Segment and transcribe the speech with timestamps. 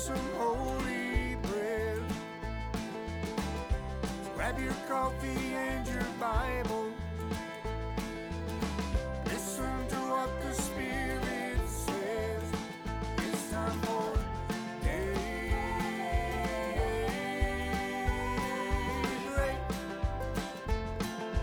[0.00, 2.02] some holy bread.
[4.34, 6.90] Grab your coffee and your Bible.
[9.26, 12.42] Listen to what the Spirit says.
[13.18, 14.16] It's time for
[14.82, 15.20] daybreak.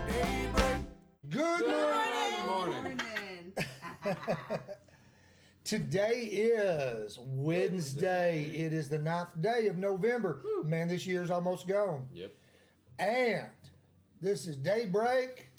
[0.08, 0.78] Daybreak.
[1.30, 2.34] Good morning.
[2.44, 2.98] Good
[4.04, 4.58] Morning.
[5.68, 8.50] Today is Wednesday.
[8.54, 10.40] It is the ninth day of November.
[10.64, 12.06] Man, this year's almost gone.
[12.10, 12.32] Yep.
[12.98, 13.50] And
[14.22, 15.50] this is Daybreak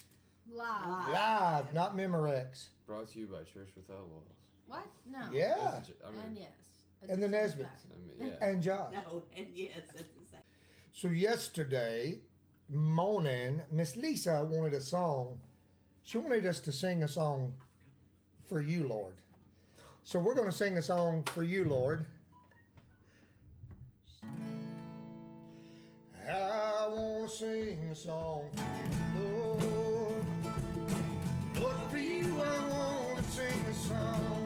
[0.52, 1.12] Live.
[1.12, 2.70] Live, not Memorex.
[2.88, 4.24] Brought to you by Church Without Walls.
[4.66, 4.84] What?
[5.08, 5.20] No.
[5.32, 5.80] Yeah.
[6.04, 6.48] I mean, And yes.
[7.08, 7.86] And the Nesbits.
[7.94, 8.48] I mean, yeah.
[8.48, 8.92] And Josh.
[8.92, 10.40] No, and yes, it's the same.
[10.92, 12.18] So yesterday
[12.68, 15.38] morning, Miss Lisa wanted a song.
[16.02, 17.54] She wanted us to sing a song
[18.48, 19.14] for you, Lord.
[20.10, 22.04] So we're going to sing a song for you, Lord.
[26.28, 30.24] I want to sing a song for you, Lord.
[31.60, 34.39] Lord, for you, I want to sing a song.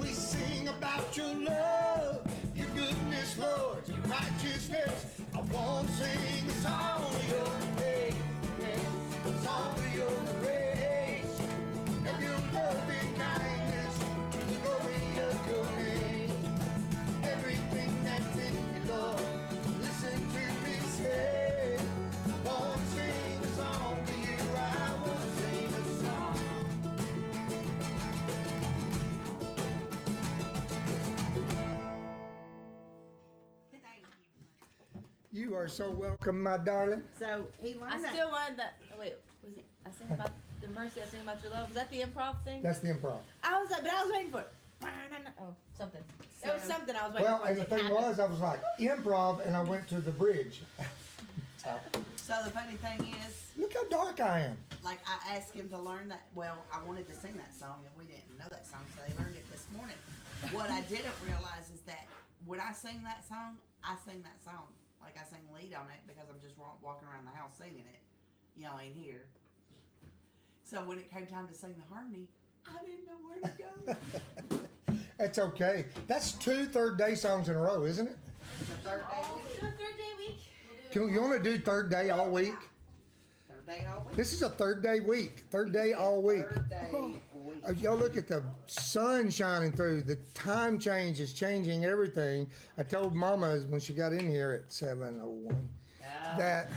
[0.00, 5.06] We sing about your love, your goodness, Lord, your righteousness.
[5.34, 6.89] I want to sing a song
[35.32, 35.40] you.
[35.50, 37.02] You are so welcome, my darling.
[37.18, 38.12] So he I learned that.
[38.12, 38.74] still wanted that.
[38.94, 39.14] oh, Wait,
[39.44, 39.64] was it?
[39.86, 40.30] I sing about
[40.60, 41.00] the mercy.
[41.02, 41.68] I sing about your love.
[41.68, 42.62] Was that the improv thing?
[42.62, 43.18] That's the improv.
[43.42, 44.48] I was like, but I was waiting for it.
[45.40, 46.00] Oh, something.
[46.42, 47.48] There was So- something I was waiting Well, for.
[47.48, 47.94] and the It thing happened.
[47.94, 50.62] was, I was like, improv, and I went to the bridge.
[52.16, 54.56] So the funny thing is, Look how dark I am.
[54.82, 56.22] like I asked him to learn that.
[56.34, 59.12] Well, I wanted to sing that song, and we didn't know that song, so they
[59.22, 59.96] learned it this morning.
[60.52, 62.06] What I didn't realize is that
[62.46, 64.68] when I sing that song, I sing that song
[65.02, 68.00] like I sing lead on it because I'm just walking around the house singing it.
[68.56, 69.26] You know, in here.
[70.64, 72.28] So when it came time to sing the harmony,
[72.66, 74.96] I didn't know where to go.
[75.18, 75.86] That's okay.
[76.06, 78.16] That's two third day songs in a row, isn't it?
[78.58, 80.38] the third day, week, oh, Do a third day week.
[80.90, 82.54] Can, you want to do third day all week?
[83.48, 84.16] third day all week.
[84.16, 85.44] This is a third day week.
[85.50, 86.48] Third day all week.
[86.48, 86.88] Third day
[87.66, 87.70] week.
[87.70, 90.02] Uh, Y'all look at the sun shining through.
[90.02, 92.48] The time change is changing everything.
[92.78, 95.54] I told Mama when she got in here at 7:01
[96.38, 96.70] that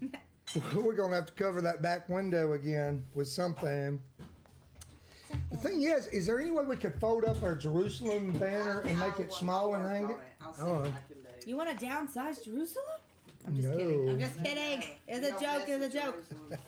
[0.74, 4.00] we're gonna have to cover that back window again with something.
[5.50, 8.98] The thing is, is there any way we could fold up our Jerusalem banner and
[8.98, 10.16] make it I'll- small and work hang it?
[10.40, 10.92] I'll see what I can
[11.42, 11.50] do.
[11.50, 12.84] You want to downsize Jerusalem?
[13.46, 13.76] I'm just No.
[13.76, 14.08] kidding.
[14.08, 14.84] I'm just kidding.
[15.06, 15.64] It's a joke.
[15.68, 16.24] It's a joke.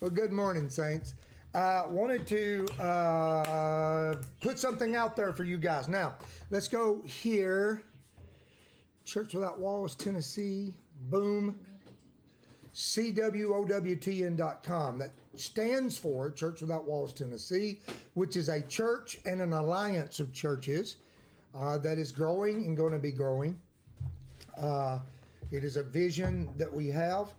[0.00, 1.14] Well, good morning, Saints.
[1.54, 5.88] Uh, wanted to uh, put something out there for you guys.
[5.88, 6.16] Now,
[6.50, 7.82] let's go here.
[9.04, 10.74] Church Without Walls, Tennessee.
[11.10, 11.58] Boom.
[12.74, 14.28] CWOWTN.com.
[14.98, 17.80] That stands for Church Without Walls, Tennessee,
[18.14, 20.96] which is a church and an alliance of churches
[21.58, 23.58] uh, that is growing and going to be growing.
[24.60, 24.98] Uh,
[25.50, 27.32] it is a vision that we have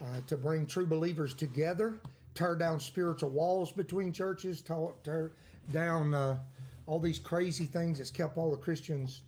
[0.00, 2.00] uh, to bring true believers together,
[2.34, 5.32] tear down spiritual walls between churches, tear, tear
[5.72, 6.38] down uh,
[6.86, 9.22] all these crazy things that's kept all the Christians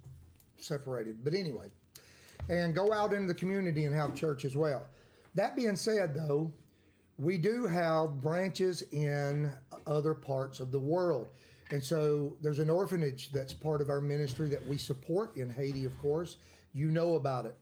[0.59, 1.25] separated.
[1.25, 1.71] But anyway,
[2.49, 4.87] and go out into the community and have church as well.
[5.35, 6.53] That being said, though,
[7.19, 9.53] we do have branches in
[9.87, 11.29] other parts of the world.
[11.71, 15.85] And so there's an orphanage that's part of our ministry that we support in Haiti,
[15.85, 16.37] of course.
[16.75, 17.57] You know about it,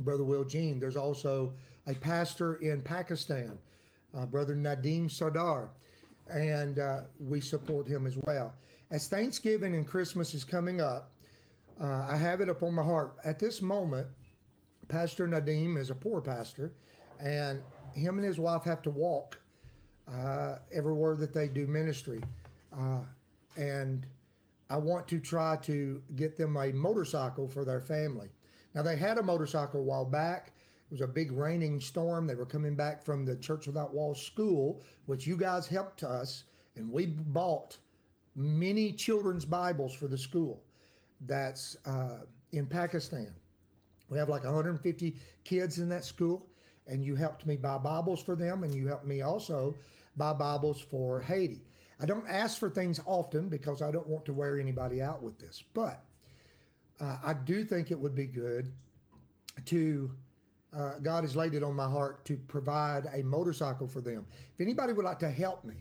[0.00, 0.78] Brother Will Jean.
[0.78, 1.52] There's also
[1.86, 3.58] a pastor in Pakistan,
[4.16, 5.70] uh, Brother Nadim Sardar,
[6.28, 8.54] and uh, we support him as well.
[8.90, 11.10] As Thanksgiving and Christmas is coming up,
[11.80, 13.16] uh, I have it upon my heart.
[13.24, 14.06] At this moment,
[14.88, 16.72] Pastor Nadim is a poor pastor,
[17.20, 17.62] and
[17.94, 19.38] him and his wife have to walk
[20.12, 22.20] uh, everywhere that they do ministry.
[22.76, 23.00] Uh,
[23.56, 24.06] and
[24.70, 28.28] I want to try to get them a motorcycle for their family.
[28.74, 30.52] Now, they had a motorcycle a while back.
[30.92, 32.26] Was a big raining storm.
[32.26, 36.44] They were coming back from the Church Without Walls school, which you guys helped us,
[36.76, 37.78] and we bought
[38.36, 40.62] many children's Bibles for the school
[41.22, 42.18] that's uh,
[42.52, 43.32] in Pakistan.
[44.10, 46.46] We have like 150 kids in that school,
[46.86, 49.74] and you helped me buy Bibles for them, and you helped me also
[50.18, 51.62] buy Bibles for Haiti.
[52.02, 55.38] I don't ask for things often because I don't want to wear anybody out with
[55.38, 56.04] this, but
[57.00, 58.70] uh, I do think it would be good
[59.64, 60.10] to.
[60.76, 64.26] Uh, God has laid it on my heart to provide a motorcycle for them.
[64.54, 65.74] If anybody would like to help me,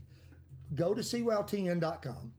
[0.75, 2.33] go to CWOWTN.com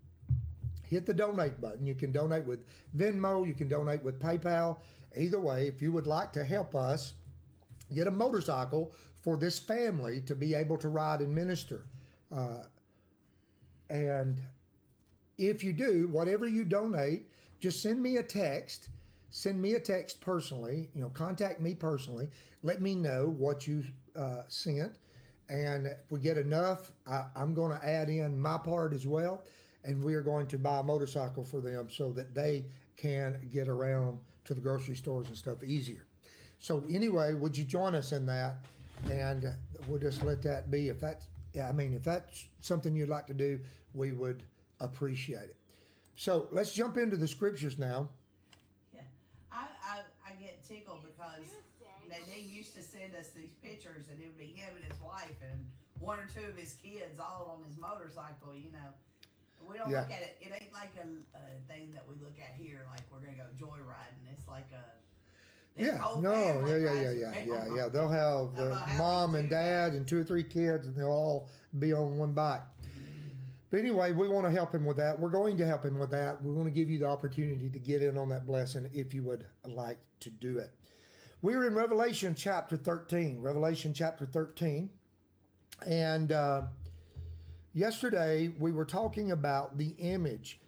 [0.92, 1.86] hit the donate button.
[1.86, 4.76] You can donate with Venmo, you can donate with PayPal.
[5.16, 7.14] Either way, if you would like to help us
[7.94, 11.86] get a motorcycle for this family to be able to ride and minister.
[12.30, 12.64] Uh,
[13.88, 14.38] and
[15.38, 17.26] if you do, whatever you donate,
[17.58, 18.88] just send me a text.
[19.32, 20.90] Send me a text personally.
[20.94, 22.28] You know, contact me personally.
[22.62, 23.82] Let me know what you
[24.14, 24.98] uh, sent.
[25.48, 29.42] And if we get enough, I, I'm going to add in my part as well.
[29.84, 33.68] And we are going to buy a motorcycle for them so that they can get
[33.68, 36.06] around to the grocery stores and stuff easier.
[36.60, 38.56] So anyway, would you join us in that?
[39.10, 39.46] And
[39.88, 40.88] we'll just let that be.
[40.90, 41.26] If that's,
[41.60, 43.58] I mean, if that's something you'd like to do,
[43.94, 44.42] we would
[44.80, 45.56] appreciate it.
[46.16, 48.08] So let's jump into the scriptures now.
[48.94, 49.00] Yeah,
[49.50, 49.98] I, I,
[50.28, 51.48] I get tickled because
[52.12, 55.40] Nadim used to send us these pictures and it would be him and his wife
[55.40, 55.64] and
[55.98, 58.92] one or two of his kids all on his motorcycle, you know.
[59.66, 60.00] We don't Yeah.
[60.00, 61.06] look at it, it ain't like a,
[61.38, 61.42] a
[61.72, 64.84] thing that we look at here, like we're gonna go joyriding, it's like a.
[65.80, 67.88] Yeah, no, yeah, yeah, yeah, yeah, yeah, yeah.
[67.88, 71.48] They'll have the mom and dad and two or three kids, and they'll all
[71.78, 72.60] be on one bike.
[73.70, 75.18] But anyway, we want to help him with that.
[75.18, 76.42] We're going to help him with that.
[76.42, 79.22] We want to give you the opportunity to get in on that blessing if you
[79.22, 80.72] would like to do it.
[81.42, 83.40] We're in Revelation chapter 13.
[83.40, 84.88] Revelation chapter 13.
[85.84, 86.62] And uh,
[87.74, 90.60] yesterday we were talking about the image.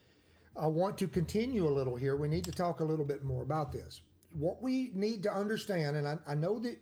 [0.57, 2.16] I want to continue a little here.
[2.16, 4.00] We need to talk a little bit more about this.
[4.33, 6.76] What we need to understand, and I, I know that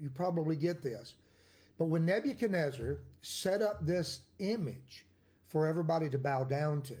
[0.00, 1.14] you probably get this,
[1.78, 5.06] but when Nebuchadnezzar set up this image
[5.46, 6.96] for everybody to bow down to,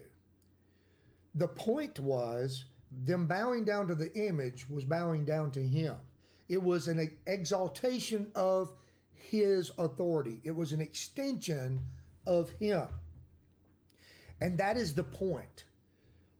[1.34, 2.66] the point was
[3.04, 5.96] them bowing down to the image was bowing down to him.
[6.50, 8.72] It was an exaltation of
[9.14, 11.80] his authority, it was an extension
[12.26, 12.88] of him.
[14.40, 15.64] And that is the point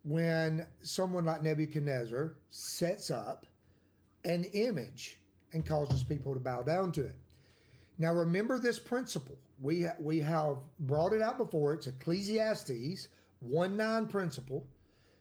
[0.02, 3.46] when someone like Nebuchadnezzar sets up
[4.24, 5.20] an image
[5.52, 7.14] and causes people to bow down to it.
[7.98, 9.38] Now remember this principle.
[9.60, 11.74] We we have brought it out before.
[11.74, 13.06] It's Ecclesiastes
[13.40, 14.66] 1 9 principle.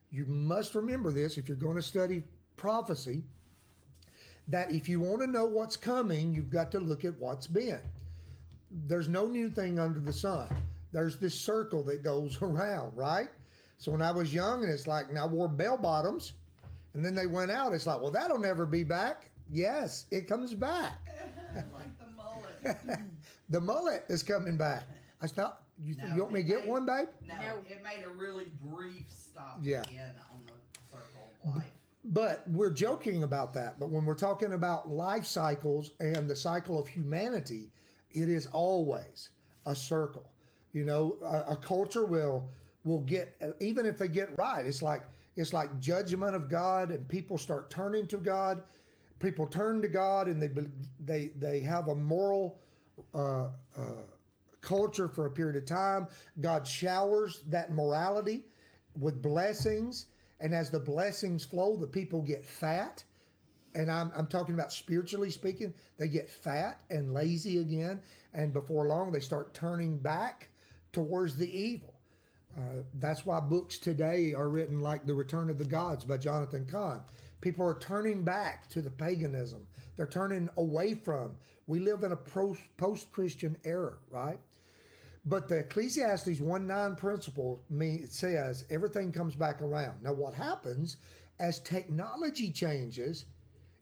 [0.09, 2.23] You must remember this if you're going to study
[2.55, 3.23] prophecy.
[4.49, 7.79] That if you want to know what's coming, you've got to look at what's been.
[8.87, 10.47] There's no new thing under the sun.
[10.91, 13.29] There's this circle that goes around, right?
[13.77, 16.33] So when I was young, and it's like, and I wore bell bottoms,
[16.93, 17.73] and then they went out.
[17.73, 19.29] It's like, well, that'll never be back.
[19.51, 20.93] Yes, it comes back.
[21.73, 22.99] Like the mullet.
[23.49, 24.83] the mullet is coming back.
[25.19, 25.63] I stopped.
[25.83, 27.07] You, No, you want me to get it- one, babe?
[27.27, 27.55] No, No.
[27.67, 29.81] it made a really brief stop Yeah.
[29.81, 30.53] again on the
[30.91, 31.65] circle of life.
[32.05, 33.79] But we're joking about that.
[33.79, 37.71] But when we're talking about life cycles and the cycle of humanity,
[38.11, 39.29] it is always
[39.65, 40.31] a circle.
[40.71, 42.49] You know, a, a culture will
[42.85, 44.65] will get even if they get right.
[44.65, 45.03] It's like
[45.35, 48.63] it's like judgment of God, and people start turning to God.
[49.19, 50.49] People turn to God, and they
[50.99, 52.59] they they have a moral
[53.13, 54.03] uh, uh,
[54.61, 56.07] culture for a period of time.
[56.41, 58.45] God showers that morality
[58.97, 60.07] with blessings,
[60.39, 63.03] and as the blessings flow, the people get fat.
[63.75, 68.01] And I'm, I'm talking about spiritually speaking, they get fat and lazy again,
[68.33, 70.49] and before long, they start turning back
[70.91, 71.93] towards the evil.
[72.57, 76.65] Uh, that's why books today are written like The Return of the Gods by Jonathan
[76.65, 77.01] Cahn.
[77.41, 79.65] People are turning back to the paganism.
[79.95, 81.35] They're turning away from.
[81.67, 84.39] We live in a post Christian era, right?
[85.29, 90.01] But the Ecclesiastes 1 9 principle me it says everything comes back around.
[90.01, 90.97] Now, what happens
[91.39, 93.25] as technology changes,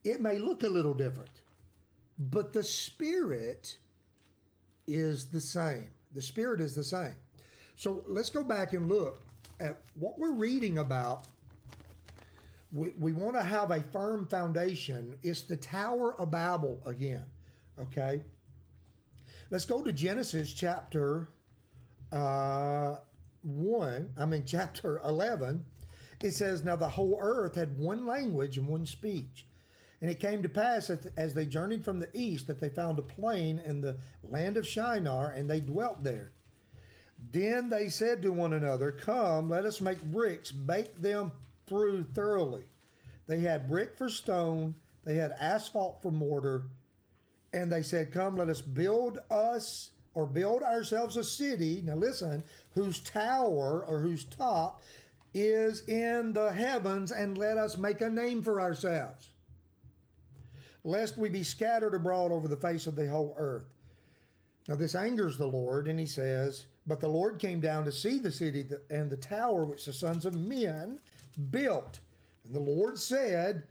[0.04, 1.42] it may look a little different,
[2.20, 3.78] but the spirit
[4.88, 5.88] is the same.
[6.14, 7.16] The spirit is the same.
[7.78, 9.22] So let's go back and look
[9.62, 11.26] at what we're reading about.
[12.74, 15.16] We, we want to have a firm foundation.
[15.24, 17.24] It's the Tower of Babel again.
[17.80, 18.22] Okay.
[19.50, 21.30] Let's go to Genesis chapter
[22.12, 22.96] uh,
[23.44, 25.64] 1, I mean, chapter 11.
[26.22, 29.46] It says, Now the whole earth had one language and one speech.
[30.02, 33.04] And it came to pass as they journeyed from the east that they found a
[33.04, 36.32] plain in the land of Shinar, and they dwelt there.
[37.32, 41.32] Then they said to one another, Come, let us make bricks, bake them
[41.66, 42.66] through thoroughly.
[43.26, 46.66] They had brick for stone, they had asphalt for mortar,
[47.54, 51.84] and they said, Come, let us build us or build ourselves a city.
[51.86, 52.44] Now listen,
[52.74, 54.82] whose tower or whose top
[55.36, 59.30] is in the heavens, and let us make a name for ourselves,
[60.84, 63.68] lest we be scattered abroad over the face of the whole earth.
[64.68, 68.18] Now this angers the Lord, and he says, But the Lord came down to see
[68.18, 70.98] the city and the tower which the sons of men
[71.52, 72.00] built.
[72.44, 73.62] And the Lord said,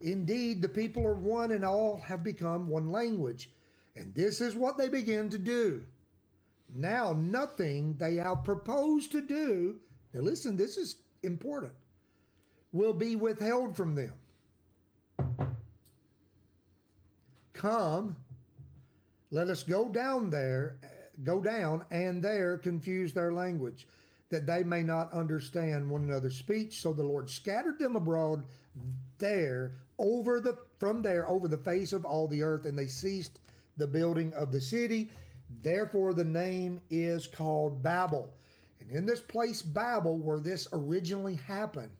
[0.00, 3.50] Indeed, the people are one and all have become one language.
[3.96, 5.82] And this is what they begin to do.
[6.76, 9.76] Now, nothing they have proposed to do,
[10.12, 11.72] now listen, this is important,
[12.72, 14.12] will be withheld from them.
[17.54, 18.14] Come,
[19.30, 20.76] let us go down there,
[21.24, 23.88] go down, and there confuse their language,
[24.28, 26.82] that they may not understand one another's speech.
[26.82, 28.44] So the Lord scattered them abroad
[29.18, 33.38] there over the from there over the face of all the earth, and they ceased
[33.78, 35.08] the building of the city.
[35.62, 38.32] Therefore, the name is called Babel.
[38.80, 41.90] And in this place, Babel, where this originally happened,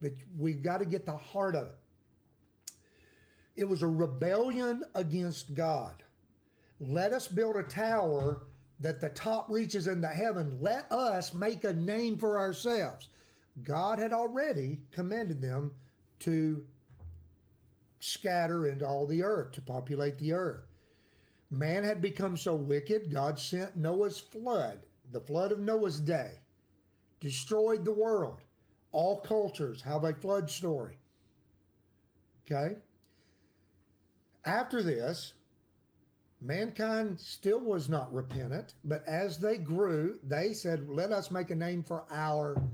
[0.00, 1.78] but we've got to get the heart of it.
[3.56, 6.02] It was a rebellion against God.
[6.80, 8.42] Let us build a tower
[8.80, 10.58] that the top reaches into heaven.
[10.60, 13.08] Let us make a name for ourselves.
[13.64, 15.72] God had already commanded them
[16.20, 16.64] to
[17.98, 20.60] scatter into all the earth, to populate the earth.
[21.50, 24.80] Man had become so wicked, God sent Noah's flood,
[25.12, 26.32] the flood of Noah's day,
[27.20, 28.42] destroyed the world.
[28.92, 30.98] All cultures have a flood story.
[32.44, 32.76] Okay?
[34.44, 35.32] After this,
[36.40, 41.54] mankind still was not repentant, but as they grew, they said, Let us make a
[41.54, 42.66] name for ourselves.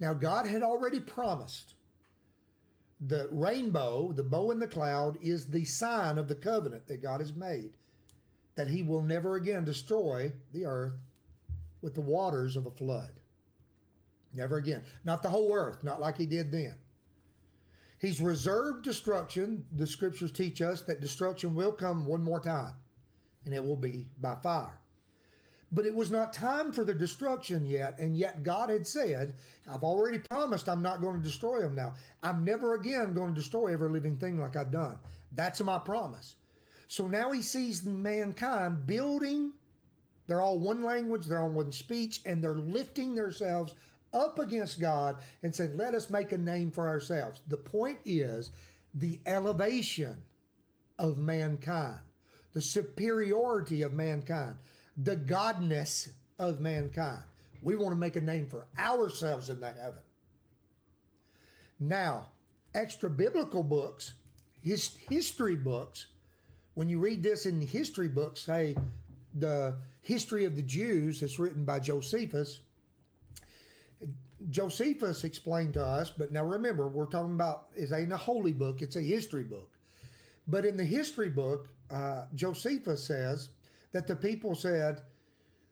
[0.00, 1.74] Now, God had already promised
[3.06, 7.20] the rainbow, the bow in the cloud, is the sign of the covenant that God
[7.20, 7.70] has made,
[8.56, 10.92] that He will never again destroy the earth
[11.80, 13.12] with the waters of a flood.
[14.34, 14.82] Never again.
[15.04, 16.74] Not the whole earth, not like He did then.
[17.98, 19.64] He's reserved destruction.
[19.76, 22.74] The scriptures teach us that destruction will come one more time,
[23.44, 24.78] and it will be by fire.
[25.72, 29.34] But it was not time for the destruction yet, and yet God had said,
[29.72, 31.94] I've already promised I'm not going to destroy them now.
[32.22, 34.98] I'm never again going to destroy every living thing like I've done.
[35.32, 36.34] That's my promise.
[36.88, 39.52] So now he sees mankind building,
[40.26, 43.74] they're all one language, they're all one speech, and they're lifting themselves
[44.12, 47.42] up against God and saying, Let us make a name for ourselves.
[47.48, 48.50] The point is
[48.94, 50.16] the elevation
[50.98, 52.00] of mankind,
[52.52, 54.56] the superiority of mankind,
[55.02, 57.22] the godness of mankind.
[57.62, 60.00] We want to make a name for ourselves in the heaven.
[61.78, 62.26] Now,
[62.74, 64.14] extra biblical books,
[64.62, 66.06] his history books,
[66.74, 68.76] when you read this in history books, say
[69.38, 72.60] the history of the Jews that's written by Josephus,
[74.48, 78.80] Josephus explained to us, but now remember, we're talking about is ain't a holy book;
[78.80, 79.68] it's a history book.
[80.48, 83.50] But in the history book, uh, Josephus says
[83.92, 85.02] that the people said,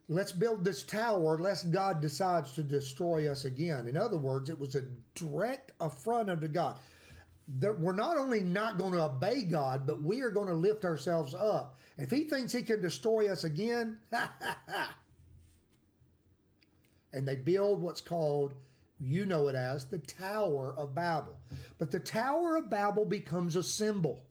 [0.08, 4.58] "Let's build this tower, lest God decides to destroy us again." In other words, it
[4.58, 4.82] was a
[5.14, 6.78] direct affront unto God.
[7.60, 10.84] That we're not only not going to obey God, but we are going to lift
[10.84, 11.78] ourselves up.
[11.96, 13.98] If He thinks He can destroy us again,
[17.12, 18.54] and they build what's called,
[19.00, 21.36] you know it as, the Tower of Babel.
[21.78, 24.24] But the Tower of Babel becomes a symbol.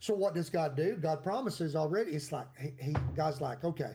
[0.00, 0.96] So what does God do?
[0.96, 2.12] God promises already.
[2.12, 3.92] It's like he, he God's like, okay.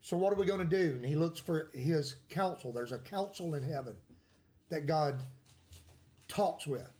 [0.00, 0.94] So what are we going to do?
[0.96, 2.72] And he looks for his counsel.
[2.72, 3.94] There's a council in heaven
[4.68, 5.22] that God
[6.28, 6.90] talks with.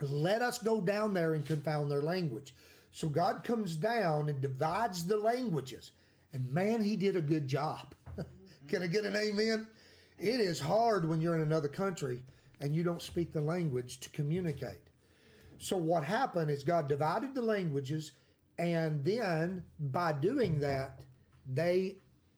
[0.00, 2.52] Let us go down there and confound their language.
[2.92, 5.92] So God comes down and divides the languages.
[6.32, 7.94] And man, he did a good job.
[8.68, 9.66] Can I get an amen?
[10.18, 12.22] It is hard when you're in another country
[12.60, 14.85] and you don't speak the language to communicate.
[15.58, 18.12] So what happened is God divided the languages,
[18.58, 21.00] and then by doing that,
[21.46, 21.96] they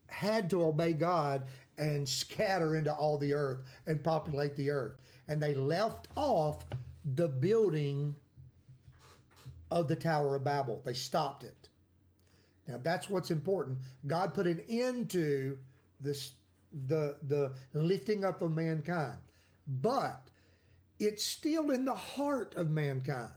[0.08, 1.44] had to obey God
[1.76, 4.96] and scatter into all the earth and populate the earth.
[5.28, 6.64] And they left off
[7.14, 8.14] the building
[9.70, 10.82] of the Tower of Babel.
[10.84, 11.68] They stopped it.
[12.66, 13.78] Now that's what's important.
[14.06, 15.58] God put an end to
[16.00, 16.32] this
[16.87, 19.18] the the lifting up of mankind.
[19.82, 20.28] But
[20.99, 23.31] it's still in the heart of mankind.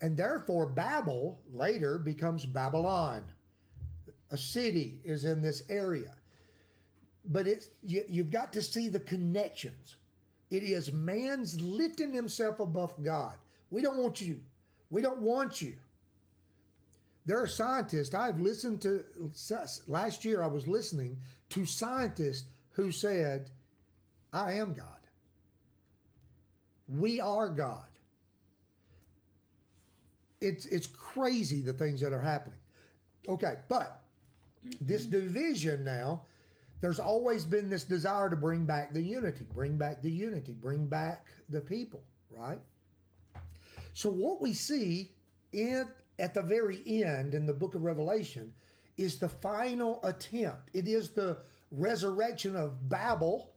[0.00, 3.22] And therefore, Babel later becomes Babylon.
[4.30, 6.14] A city is in this area.
[7.26, 9.96] But it's you, you've got to see the connections.
[10.50, 13.34] It is man's lifting himself above God.
[13.70, 14.40] We don't want you.
[14.88, 15.74] We don't want you.
[17.26, 19.04] There are scientists, I've listened to,
[19.86, 21.18] last year I was listening
[21.50, 23.50] to scientists who said,
[24.32, 24.99] I am God.
[26.96, 27.84] We are God.
[30.40, 32.58] It's it's crazy the things that are happening.
[33.28, 34.02] Okay, but
[34.80, 36.22] this division now,
[36.80, 40.86] there's always been this desire to bring back the unity, bring back the unity, bring
[40.86, 42.58] back the people, right?
[43.92, 45.12] So what we see
[45.52, 45.86] in
[46.18, 48.52] at the very end in the book of Revelation
[48.96, 50.70] is the final attempt.
[50.74, 51.38] It is the
[51.70, 53.52] resurrection of Babel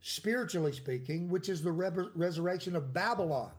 [0.00, 3.50] spiritually speaking, which is the re- resurrection of Babylon.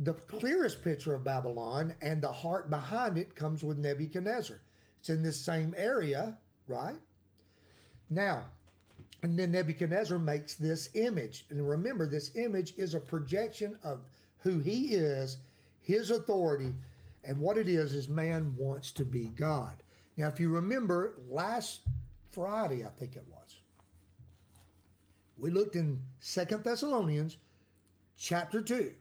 [0.00, 4.60] The clearest picture of Babylon and the heart behind it comes with Nebuchadnezzar.
[4.98, 6.98] It's in this same area, right?
[8.10, 8.44] Now,
[9.22, 11.46] and then Nebuchadnezzar makes this image.
[11.48, 14.00] And remember, this image is a projection of
[14.38, 15.38] who he is,
[15.80, 16.74] his authority,
[17.24, 19.82] and what it is is man wants to be God.
[20.16, 21.80] Now, if you remember last
[22.32, 23.43] Friday, I think it was
[25.38, 27.38] we looked in Second Thessalonians
[28.16, 28.92] chapter 2.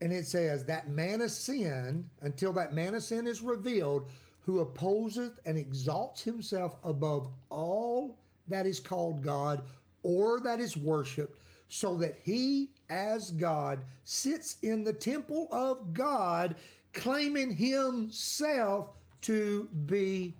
[0.00, 4.08] And it says, That man of sin, until that man of sin is revealed,
[4.40, 9.62] who opposeth and exalts himself above all that is called God
[10.02, 16.56] or that is worshiped, so that he, as God, sits in the temple of God,
[16.92, 18.90] claiming himself
[19.22, 20.34] to be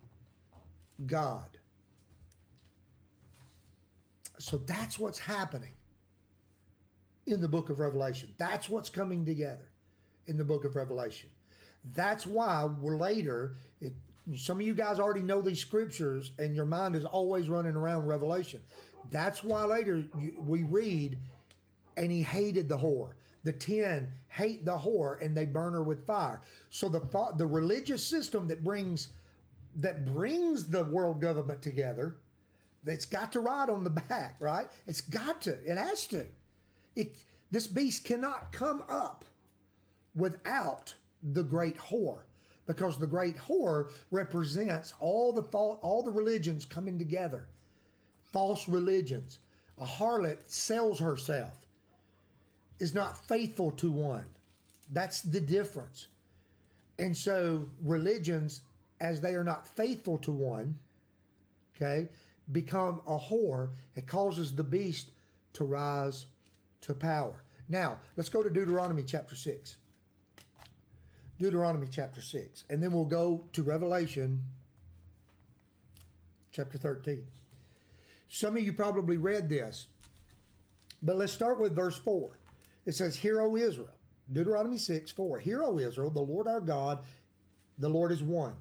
[1.06, 1.53] God.
[4.38, 5.72] So that's what's happening
[7.26, 8.30] in the book of Revelation.
[8.38, 9.70] That's what's coming together
[10.26, 11.30] in the book of Revelation.
[11.94, 13.92] That's why we're later, it,
[14.36, 18.06] some of you guys already know these scriptures and your mind is always running around
[18.06, 18.60] Revelation.
[19.10, 21.18] That's why later you, we read,
[21.96, 23.12] and he hated the whore.
[23.44, 26.40] The ten hate the whore and they burn her with fire.
[26.70, 27.02] So the
[27.36, 29.08] the religious system that brings
[29.76, 32.16] that brings the world government together
[32.86, 34.66] it's got to ride on the back, right?
[34.86, 35.52] It's got to.
[35.64, 36.26] It has to.
[36.96, 37.14] It,
[37.50, 39.24] this beast cannot come up
[40.14, 40.94] without
[41.32, 42.20] the great whore
[42.66, 47.46] because the great whore represents all the all the religions coming together
[48.32, 49.38] false religions
[49.80, 51.54] a harlot sells herself
[52.78, 54.26] is not faithful to one
[54.92, 56.08] that's the difference
[56.98, 58.60] and so religions
[59.00, 60.76] as they are not faithful to one
[61.76, 62.08] okay
[62.52, 65.11] become a whore, it causes the beast
[65.54, 66.26] to rise
[66.83, 67.42] to power.
[67.68, 69.76] Now, let's go to Deuteronomy chapter 6.
[71.38, 72.64] Deuteronomy chapter 6.
[72.70, 74.40] And then we'll go to Revelation
[76.52, 77.24] chapter 13.
[78.28, 79.87] Some of you probably read this,
[81.02, 82.38] but let's start with verse 4.
[82.87, 83.94] It says, Hear, O Israel,
[84.33, 85.38] Deuteronomy 6 4.
[85.38, 87.00] Hear, O Israel, the Lord our God
[87.78, 88.54] The Lord is one.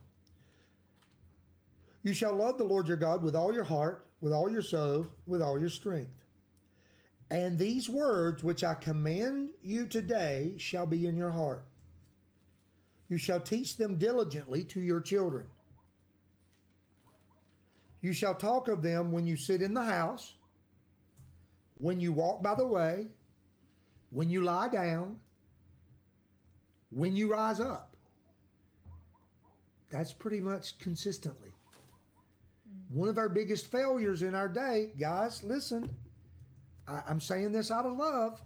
[2.04, 5.08] You shall love the Lord your God with all your heart, with all your soul,
[5.26, 6.12] with all your strength.
[7.32, 11.66] And these words which I command you today shall be in your heart.
[13.10, 15.46] You shall teach them diligently to your children.
[18.02, 20.34] You shall talk of them when you sit in the house,
[21.78, 23.08] when you walk by the way,
[24.10, 25.18] when you lie down,
[26.89, 27.96] when you rise up.
[29.89, 31.53] That's pretty much consistently.
[32.93, 35.89] One of our biggest failures in our day, guys, listen,
[36.88, 38.39] I, I'm saying this out of love.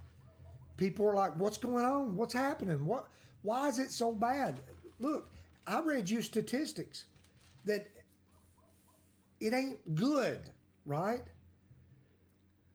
[0.78, 2.16] People are like, what's going on?
[2.16, 2.86] What's happening?
[2.86, 3.08] What
[3.42, 4.62] why is it so bad?
[5.00, 5.30] Look,
[5.66, 7.06] I read you statistics
[7.66, 7.90] that
[9.42, 10.40] it ain't good,
[10.86, 11.24] right?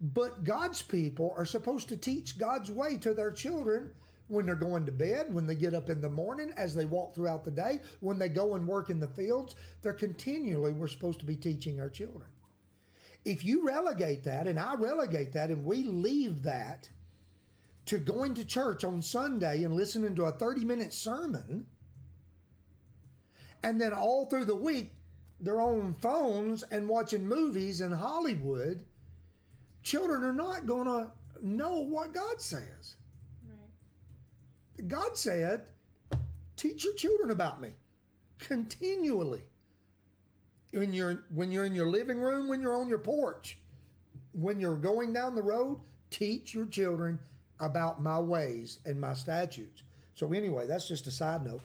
[0.00, 3.92] But God's people are supposed to teach God's way to their children
[4.33, 7.14] when they're going to bed, when they get up in the morning, as they walk
[7.14, 9.55] throughout the day, when they go and work in the fields.
[9.83, 12.29] They're continually, we're supposed to be teaching our children.
[13.25, 16.88] If you relegate that, and I relegate that, and we leave that
[17.87, 21.66] to going to church on Sunday and listening to a 30 minute sermon,
[23.62, 24.92] and then all through the week,
[25.40, 28.85] they're on phones and watching movies in Hollywood,
[29.83, 31.11] children are not going to
[31.42, 32.97] know what God says.
[34.87, 35.62] God said,
[36.56, 37.70] teach your children about me
[38.38, 39.42] continually.
[40.72, 43.58] When you're when you're in your living room, when you're on your porch,
[44.32, 45.80] when you're going down the road,
[46.11, 47.18] teach your children
[47.61, 49.82] about my ways and my statutes.
[50.14, 51.62] So anyway, that's just a side note.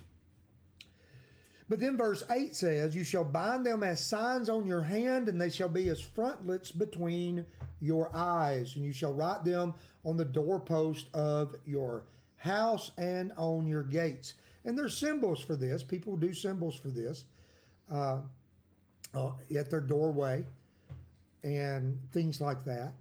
[1.70, 5.40] But then verse 8 says, You shall bind them as signs on your hand, and
[5.40, 7.46] they shall be as frontlets between
[7.82, 9.74] your eyes, and you shall write them
[10.06, 12.04] on the doorpost of your
[12.38, 14.36] house and on your gates.
[14.66, 15.84] And there's symbols for this.
[15.84, 17.26] People do symbols for this
[17.92, 18.20] uh,
[19.14, 20.46] uh, at their doorway
[21.44, 22.94] and things like that.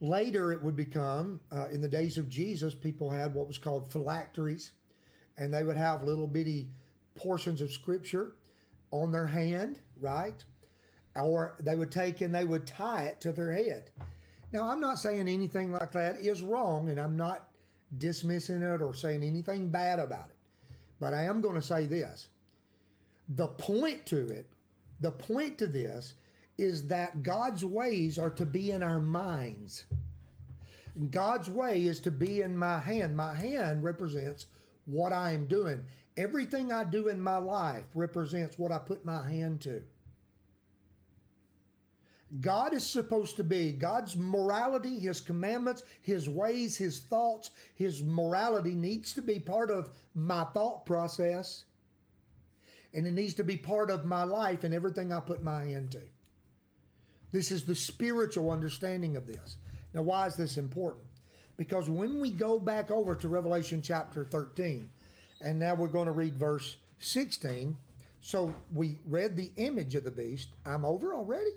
[0.00, 3.90] Later, it would become, uh, in the days of Jesus, people had what was called
[3.92, 4.72] phylacteries,
[5.38, 6.68] and they would have little bitty
[7.14, 8.32] portions of scripture
[8.90, 10.44] on their hand, right?
[11.14, 13.90] Or they would take and they would tie it to their head.
[14.52, 17.48] Now, I'm not saying anything like that is wrong, and I'm not
[17.98, 20.36] dismissing it or saying anything bad about it.
[21.00, 22.28] But I am going to say this
[23.28, 24.46] the point to it,
[25.00, 26.14] the point to this
[26.58, 29.84] is that God's ways are to be in our minds.
[31.10, 33.16] God's way is to be in my hand.
[33.16, 34.46] My hand represents
[34.84, 35.82] what I am doing.
[36.16, 39.82] Everything I do in my life represents what I put my hand to.
[42.40, 48.74] God is supposed to be God's morality, His commandments, His ways, His thoughts, His morality
[48.74, 51.64] needs to be part of my thought process.
[52.94, 55.92] And it needs to be part of my life and everything I put my hand
[55.92, 56.00] to.
[57.32, 59.56] This is the spiritual understanding of this.
[59.94, 61.06] Now, why is this important?
[61.56, 64.88] Because when we go back over to Revelation chapter 13,
[65.42, 67.76] and now we're going to read verse 16.
[68.20, 70.48] So we read the image of the beast.
[70.64, 71.50] I'm over already?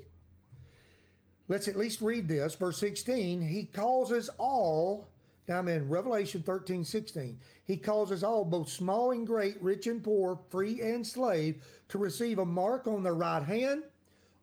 [1.48, 2.56] Let's at least read this.
[2.56, 3.42] Verse 16.
[3.42, 5.08] He causes all,
[5.48, 7.40] now I'm in Revelation 13, 16.
[7.66, 12.40] He causes all, both small and great, rich and poor, free and slave, to receive
[12.40, 13.84] a mark on their right hand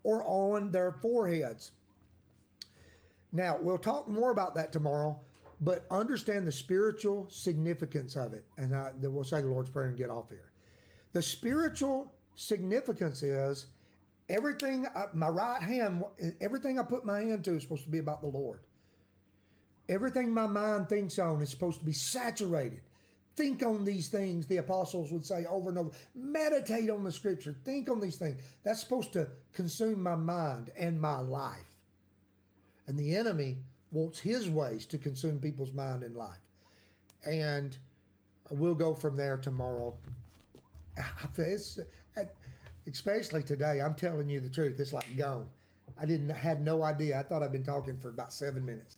[0.04, 1.72] or on their foreheads.
[3.32, 5.18] Now, we'll talk more about that tomorrow,
[5.60, 8.44] but understand the spiritual significance of it.
[8.58, 10.50] And I, then we'll say the Lord's Prayer and get off here.
[11.12, 13.66] The spiritual significance is
[14.32, 16.02] everything, I, my right hand,
[16.40, 18.60] everything I put my hand to is supposed to be about the Lord.
[19.88, 22.80] Everything my mind thinks on is supposed to be saturated.
[23.36, 25.90] Think on these things, the apostles would say over and over.
[26.14, 27.54] Meditate on the scripture.
[27.64, 28.40] Think on these things.
[28.62, 31.70] That's supposed to consume my mind and my life.
[32.86, 33.58] And the enemy
[33.90, 36.40] wants his ways to consume people's mind and life.
[37.24, 37.76] And
[38.50, 39.94] we'll go from there tomorrow.
[41.38, 41.78] It's,
[42.86, 44.78] especially today, I'm telling you the truth.
[44.78, 45.46] It's like gone.
[46.00, 47.18] I didn't had no idea.
[47.18, 48.96] I thought I'd been talking for about seven minutes.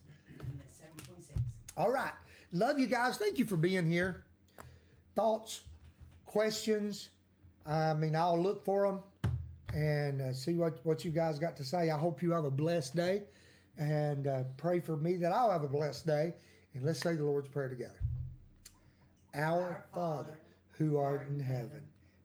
[1.76, 2.12] All right.
[2.52, 3.16] Love you guys.
[3.16, 4.24] Thank you for being here.
[5.16, 5.62] Thoughts,
[6.24, 7.10] questions.
[7.66, 9.32] I mean, I'll look for them
[9.74, 11.90] and uh, see what, what you guys got to say.
[11.90, 13.22] I hope you have a blessed day
[13.78, 16.34] and uh, pray for me that I'll have a blessed day.
[16.74, 17.98] And let's say the Lord's Prayer together.
[19.34, 20.38] Our Father,
[20.78, 21.82] who art in heaven,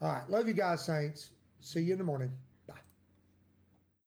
[0.00, 0.30] All right.
[0.30, 1.30] Love you guys, saints.
[1.60, 2.30] See you in the morning.